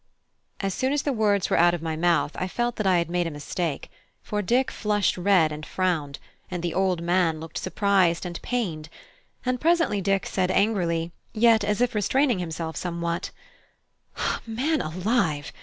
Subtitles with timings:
[0.61, 3.07] As soon as the words were out of my mouth, I felt that I had
[3.07, 3.91] made a mistake,
[4.23, 6.17] for Dick flushed red and frowned,
[6.49, 8.89] and the old man looked surprised and pained;
[9.45, 13.29] and presently Dick said angrily, yet as if restraining himself somewhat
[14.47, 15.53] "Man alive!